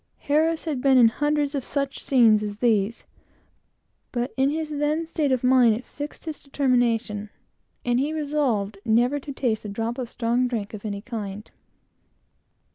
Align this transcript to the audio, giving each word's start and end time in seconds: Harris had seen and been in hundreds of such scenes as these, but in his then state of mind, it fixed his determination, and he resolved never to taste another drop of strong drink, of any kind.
Harris 0.17 0.65
had 0.65 0.71
seen 0.71 0.71
and 0.77 0.81
been 0.81 0.97
in 0.97 1.07
hundreds 1.09 1.53
of 1.53 1.63
such 1.63 2.03
scenes 2.03 2.41
as 2.41 2.57
these, 2.57 3.03
but 4.11 4.33
in 4.35 4.49
his 4.49 4.71
then 4.71 5.05
state 5.05 5.31
of 5.31 5.43
mind, 5.43 5.75
it 5.75 5.85
fixed 5.85 6.25
his 6.25 6.39
determination, 6.39 7.29
and 7.85 7.99
he 7.99 8.11
resolved 8.11 8.79
never 8.83 9.19
to 9.19 9.31
taste 9.31 9.63
another 9.63 9.75
drop 9.75 9.97
of 9.99 10.09
strong 10.09 10.47
drink, 10.47 10.73
of 10.73 10.85
any 10.85 11.03
kind. 11.03 11.51